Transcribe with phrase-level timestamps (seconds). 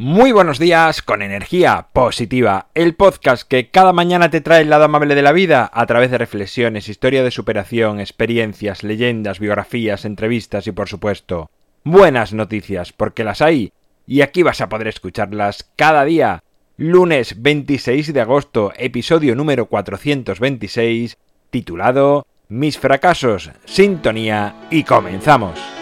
[0.00, 4.84] Muy buenos días con energía positiva, el podcast que cada mañana te trae el lado
[4.84, 10.68] amable de la vida a través de reflexiones, historia de superación, experiencias, leyendas, biografías, entrevistas
[10.68, 11.50] y por supuesto
[11.82, 13.72] buenas noticias, porque las hay
[14.06, 16.44] y aquí vas a poder escucharlas cada día.
[16.76, 21.18] Lunes 26 de agosto, episodio número 426,
[21.50, 25.77] titulado Mis fracasos, sintonía y comenzamos.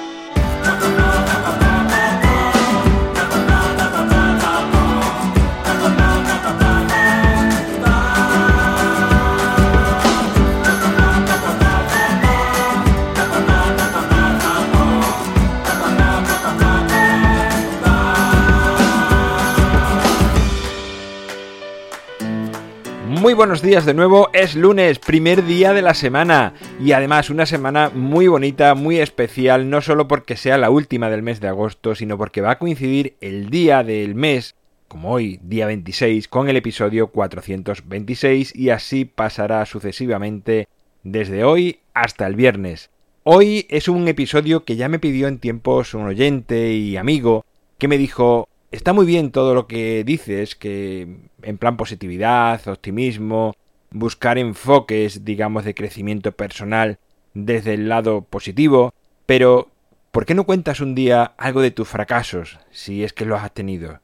[23.08, 27.46] Muy buenos días de nuevo, es lunes, primer día de la semana y además una
[27.46, 31.94] semana muy bonita, muy especial, no solo porque sea la última del mes de agosto,
[31.94, 34.56] sino porque va a coincidir el día del mes,
[34.88, 40.66] como hoy, día 26, con el episodio 426 y así pasará sucesivamente
[41.04, 42.91] desde hoy hasta el viernes.
[43.22, 47.44] Hoy es un episodio que ya me pidió en tiempos un oyente y amigo
[47.78, 51.09] que me dijo, está muy bien todo lo que dices, que
[51.42, 53.55] en plan positividad, optimismo,
[53.91, 56.98] buscar enfoques, digamos, de crecimiento personal
[57.34, 58.94] desde el lado positivo,
[59.27, 59.69] pero
[60.11, 63.53] ¿por qué no cuentas un día algo de tus fracasos, si es que los has
[63.53, 64.00] tenido?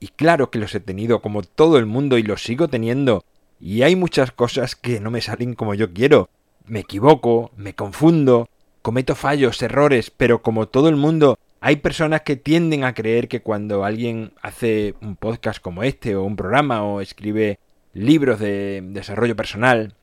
[0.00, 3.24] Y claro que los he tenido como todo el mundo y los sigo teniendo,
[3.60, 6.28] y hay muchas cosas que no me salen como yo quiero.
[6.66, 8.48] Me equivoco, me confundo,
[8.82, 13.42] cometo fallos, errores, pero como todo el mundo hay personas que tienden a creer que
[13.42, 17.58] cuando alguien hace un podcast como este o un programa o escribe
[17.92, 19.94] libros de desarrollo personal,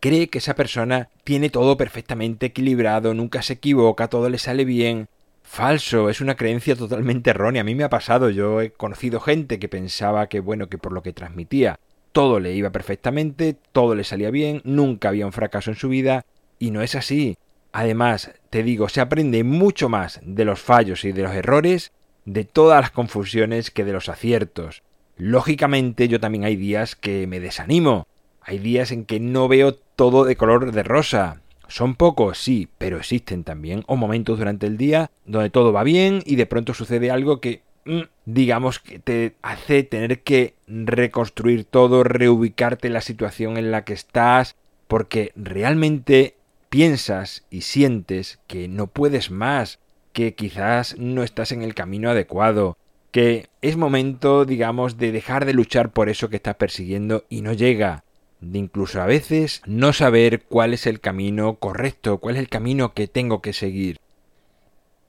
[0.00, 5.08] cree que esa persona tiene todo perfectamente equilibrado, nunca se equivoca, todo le sale bien.
[5.42, 7.60] Falso, es una creencia totalmente errónea.
[7.60, 10.92] A mí me ha pasado, yo he conocido gente que pensaba que bueno, que por
[10.92, 11.78] lo que transmitía
[12.12, 16.24] todo le iba perfectamente, todo le salía bien, nunca había un fracaso en su vida,
[16.60, 17.36] y no es así.
[17.76, 21.90] Además, te digo, se aprende mucho más de los fallos y de los errores,
[22.24, 24.84] de todas las confusiones que de los aciertos.
[25.16, 28.06] Lógicamente yo también hay días que me desanimo,
[28.42, 31.40] hay días en que no veo todo de color de rosa.
[31.66, 36.22] Son pocos, sí, pero existen también o momentos durante el día donde todo va bien
[36.24, 42.04] y de pronto sucede algo que, mm, digamos, que te hace tener que reconstruir todo,
[42.04, 44.54] reubicarte en la situación en la que estás,
[44.86, 46.36] porque realmente
[46.74, 49.78] piensas y sientes que no puedes más,
[50.12, 52.76] que quizás no estás en el camino adecuado,
[53.12, 57.52] que es momento, digamos, de dejar de luchar por eso que estás persiguiendo y no
[57.52, 58.02] llega,
[58.40, 62.92] de incluso a veces no saber cuál es el camino correcto, cuál es el camino
[62.92, 64.00] que tengo que seguir.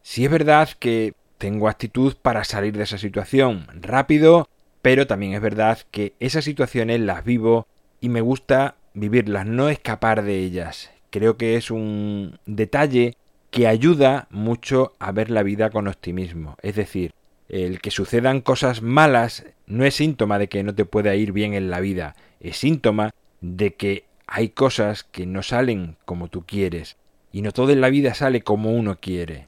[0.04, 4.48] Si es verdad que tengo actitud para salir de esa situación rápido,
[4.84, 7.66] pero también es verdad que esas situaciones las vivo
[8.02, 13.16] y me gusta vivirlas, no escapar de ellas creo que es un detalle
[13.50, 16.58] que ayuda mucho a ver la vida con optimismo.
[16.62, 17.14] Es decir,
[17.48, 21.54] el que sucedan cosas malas no es síntoma de que no te pueda ir bien
[21.54, 26.98] en la vida, es síntoma de que hay cosas que no salen como tú quieres,
[27.32, 29.48] y no todo en la vida sale como uno quiere,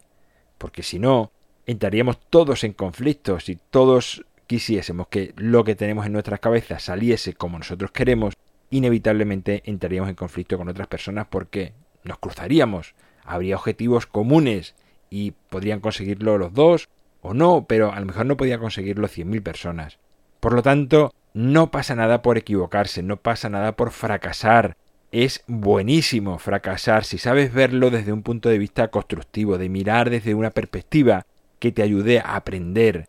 [0.58, 1.32] porque si no,
[1.66, 7.34] entraríamos todos en conflictos si todos quisiésemos que lo que tenemos en nuestras cabezas saliese
[7.34, 8.36] como nosotros queremos,
[8.70, 11.74] inevitablemente entraríamos en conflicto con otras personas porque
[12.04, 14.76] nos cruzaríamos, habría objetivos comunes
[15.10, 16.90] y podrían conseguirlo los dos
[17.22, 20.00] o no, pero a lo mejor no podía conseguirlo 100.000 personas.
[20.40, 24.78] Por lo tanto, no pasa nada por equivocarse, no pasa nada por fracasar.
[25.12, 30.36] Es buenísimo fracasar si sabes verlo desde un punto de vista constructivo, de mirar desde
[30.36, 31.26] una perspectiva
[31.60, 33.08] que te ayude a aprender.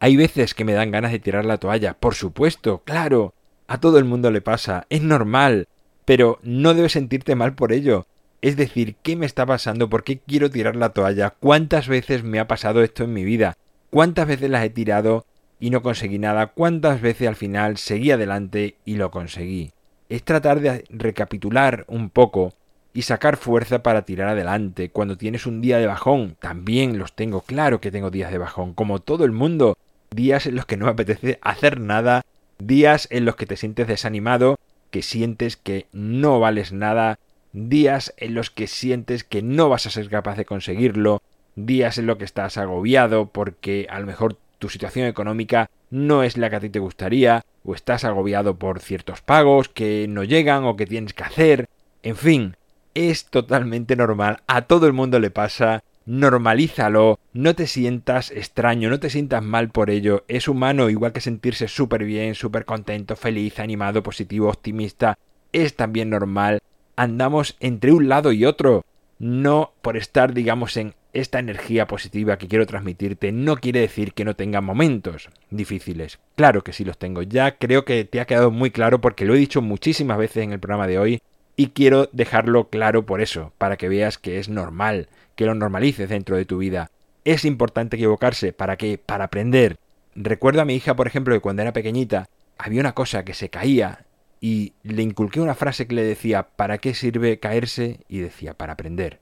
[0.00, 3.34] Hay veces que me dan ganas de tirar la toalla, por supuesto, claro,
[3.66, 5.68] a todo el mundo le pasa, es normal,
[6.04, 8.06] pero no debes sentirte mal por ello.
[8.42, 9.88] Es decir, ¿qué me está pasando?
[9.88, 11.30] ¿Por qué quiero tirar la toalla?
[11.30, 13.56] ¿Cuántas veces me ha pasado esto en mi vida?
[13.88, 15.24] ¿Cuántas veces las he tirado
[15.58, 16.48] y no conseguí nada?
[16.48, 19.72] ¿Cuántas veces al final seguí adelante y lo conseguí?
[20.10, 22.52] Es tratar de recapitular un poco
[22.92, 24.90] y sacar fuerza para tirar adelante.
[24.90, 28.74] Cuando tienes un día de bajón, también los tengo, claro que tengo días de bajón,
[28.74, 29.78] como todo el mundo.
[30.10, 32.26] Días en los que no me apetece hacer nada
[32.66, 34.58] días en los que te sientes desanimado,
[34.90, 37.18] que sientes que no vales nada,
[37.52, 41.22] días en los que sientes que no vas a ser capaz de conseguirlo,
[41.56, 46.36] días en los que estás agobiado porque a lo mejor tu situación económica no es
[46.36, 50.64] la que a ti te gustaría, o estás agobiado por ciertos pagos que no llegan
[50.64, 51.68] o que tienes que hacer,
[52.02, 52.56] en fin,
[52.94, 59.00] es totalmente normal, a todo el mundo le pasa, normalízalo, no te sientas extraño, no
[59.00, 63.58] te sientas mal por ello, es humano igual que sentirse súper bien, súper contento, feliz,
[63.58, 65.18] animado, positivo, optimista,
[65.52, 66.60] es también normal,
[66.96, 68.84] andamos entre un lado y otro,
[69.18, 74.24] no por estar digamos en esta energía positiva que quiero transmitirte no quiere decir que
[74.24, 76.18] no tenga momentos difíciles.
[76.34, 77.22] Claro que sí los tengo.
[77.22, 80.52] Ya creo que te ha quedado muy claro porque lo he dicho muchísimas veces en
[80.52, 81.22] el programa de hoy
[81.56, 86.08] y quiero dejarlo claro por eso, para que veas que es normal, que lo normalices
[86.08, 86.90] dentro de tu vida.
[87.24, 88.52] Es importante equivocarse.
[88.52, 88.98] ¿Para qué?
[88.98, 89.78] Para aprender.
[90.14, 92.28] Recuerdo a mi hija, por ejemplo, que cuando era pequeñita
[92.58, 94.04] había una cosa que se caía
[94.40, 98.00] y le inculqué una frase que le decía ¿para qué sirve caerse?
[98.08, 99.20] y decía para aprender.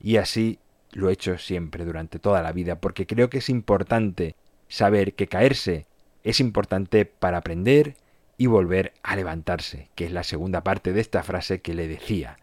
[0.00, 0.58] Y así
[0.92, 4.34] lo he hecho siempre durante toda la vida, porque creo que es importante
[4.68, 5.86] saber que caerse
[6.24, 7.96] es importante para aprender
[8.38, 12.38] y volver a levantarse, que es la segunda parte de esta frase que le decía.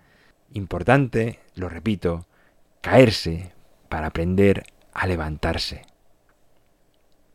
[0.54, 2.26] Importante, lo repito,
[2.84, 3.54] caerse
[3.88, 5.84] para aprender a levantarse.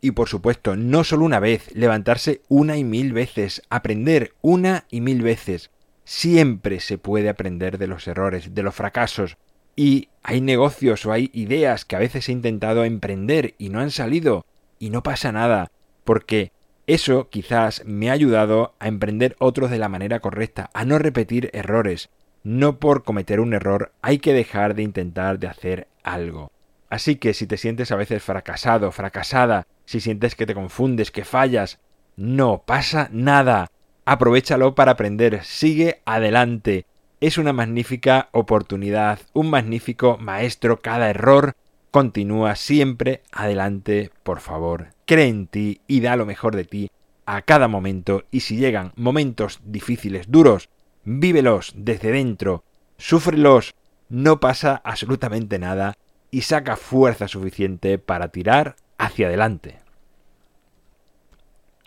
[0.02, 5.00] Y por supuesto, no solo una vez, levantarse una y mil veces, aprender una y
[5.00, 5.70] mil veces.
[6.04, 9.38] Siempre se puede aprender de los errores, de los fracasos,
[9.74, 13.90] y hay negocios o hay ideas que a veces he intentado emprender y no han
[13.90, 14.44] salido
[14.78, 15.70] y no pasa nada,
[16.04, 16.52] porque
[16.86, 21.48] eso quizás me ha ayudado a emprender otros de la manera correcta, a no repetir
[21.54, 22.10] errores.
[22.48, 26.50] No por cometer un error hay que dejar de intentar de hacer algo.
[26.88, 31.26] Así que si te sientes a veces fracasado, fracasada, si sientes que te confundes, que
[31.26, 31.78] fallas,
[32.16, 33.70] no pasa nada.
[34.06, 36.86] Aprovechalo para aprender, sigue adelante.
[37.20, 40.80] Es una magnífica oportunidad, un magnífico maestro.
[40.80, 41.54] Cada error
[41.90, 44.86] continúa siempre adelante, por favor.
[45.04, 46.90] Cree en ti y da lo mejor de ti
[47.26, 48.24] a cada momento.
[48.30, 50.70] Y si llegan momentos difíciles, duros,
[51.08, 52.64] vívelos desde dentro,
[52.98, 53.74] súfrelos,
[54.10, 55.96] no pasa absolutamente nada
[56.30, 59.78] y saca fuerza suficiente para tirar hacia adelante.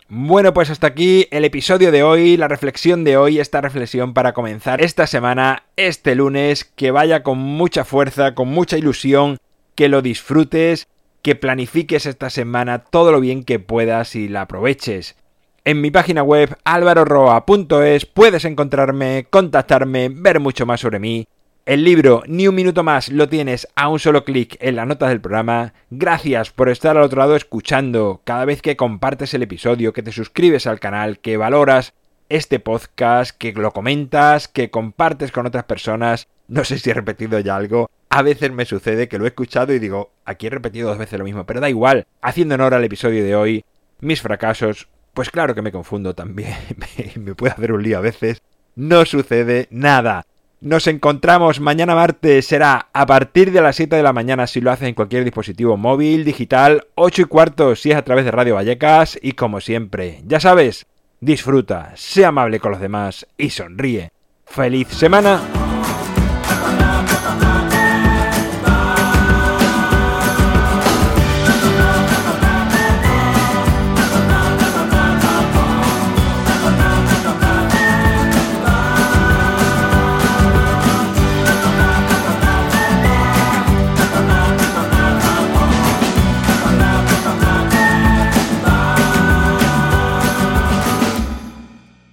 [0.08, 4.34] Bueno, pues hasta aquí el episodio de hoy, la reflexión de hoy, esta reflexión para
[4.34, 9.38] comenzar esta semana, este lunes, que vaya con mucha fuerza, con mucha ilusión,
[9.74, 10.88] que lo disfrutes,
[11.22, 15.16] que planifiques esta semana todo lo bien que puedas y la aproveches.
[15.64, 21.26] En mi página web alvaroroa.es puedes encontrarme, contactarme, ver mucho más sobre mí
[21.64, 25.10] el libro Ni un minuto más lo tienes a un solo clic en las notas
[25.10, 25.74] del programa.
[25.90, 30.10] Gracias por estar al otro lado escuchando cada vez que compartes el episodio, que te
[30.10, 31.94] suscribes al canal, que valoras
[32.28, 36.26] este podcast, que lo comentas, que compartes con otras personas.
[36.48, 37.88] No sé si he repetido ya algo.
[38.08, 41.18] A veces me sucede que lo he escuchado y digo, aquí he repetido dos veces
[41.18, 42.06] lo mismo, pero da igual.
[42.20, 43.64] Haciendo honor al episodio de hoy,
[44.00, 46.54] mis fracasos, pues claro que me confundo también.
[47.16, 48.42] me puede hacer un lío a veces.
[48.74, 50.24] No sucede nada.
[50.60, 54.70] Nos encontramos mañana martes, será a partir de las 7 de la mañana si lo
[54.70, 58.54] haces en cualquier dispositivo móvil, digital, 8 y cuarto si es a través de Radio
[58.54, 60.86] Vallecas y como siempre, ya sabes,
[61.18, 64.12] disfruta, sea amable con los demás y sonríe.
[64.46, 65.61] ¡Feliz semana!